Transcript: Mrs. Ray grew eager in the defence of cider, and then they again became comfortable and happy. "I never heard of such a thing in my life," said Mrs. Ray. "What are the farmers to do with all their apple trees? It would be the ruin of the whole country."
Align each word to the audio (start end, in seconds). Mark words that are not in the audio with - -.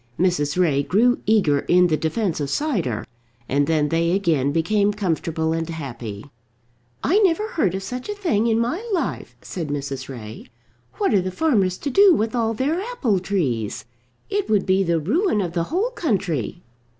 Mrs. 0.19 0.59
Ray 0.59 0.81
grew 0.81 1.21
eager 1.27 1.59
in 1.59 1.85
the 1.85 1.95
defence 1.95 2.39
of 2.39 2.49
cider, 2.49 3.05
and 3.47 3.67
then 3.67 3.89
they 3.89 4.13
again 4.13 4.51
became 4.51 4.91
comfortable 4.91 5.53
and 5.53 5.69
happy. 5.69 6.25
"I 7.03 7.19
never 7.19 7.49
heard 7.49 7.75
of 7.75 7.83
such 7.83 8.09
a 8.09 8.15
thing 8.15 8.47
in 8.47 8.57
my 8.57 8.83
life," 8.95 9.35
said 9.43 9.67
Mrs. 9.67 10.09
Ray. 10.09 10.47
"What 10.95 11.13
are 11.13 11.21
the 11.21 11.29
farmers 11.29 11.77
to 11.77 11.91
do 11.91 12.15
with 12.15 12.33
all 12.33 12.55
their 12.55 12.81
apple 12.81 13.19
trees? 13.19 13.85
It 14.27 14.49
would 14.49 14.65
be 14.65 14.81
the 14.81 14.99
ruin 14.99 15.39
of 15.39 15.53
the 15.53 15.65
whole 15.65 15.91
country." 15.91 16.63